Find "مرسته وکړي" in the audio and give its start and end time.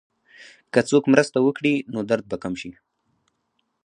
1.13-1.73